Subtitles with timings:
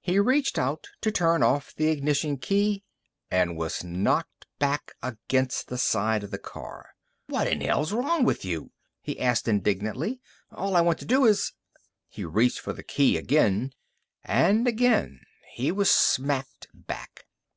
[0.00, 2.84] He reached out to turn off the ignition key
[3.32, 6.90] And was knocked back against the side of the car.
[7.26, 10.20] "What in hell's wrong with you?" he asked indignantly.
[10.52, 11.54] "All I want to do is"
[12.08, 13.72] He reached for the key again,
[14.22, 17.26] and again he was smacked back.